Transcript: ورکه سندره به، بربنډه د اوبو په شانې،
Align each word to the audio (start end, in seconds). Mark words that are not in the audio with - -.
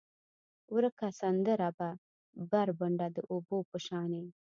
ورکه 0.75 1.07
سندره 1.19 1.69
به، 1.77 1.89
بربنډه 2.51 3.07
د 3.15 3.17
اوبو 3.33 3.57
په 3.69 3.77
شانې، 3.85 4.23